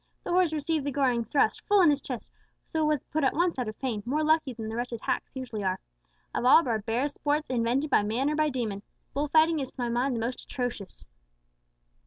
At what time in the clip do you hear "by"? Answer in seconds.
7.91-8.01, 8.35-8.49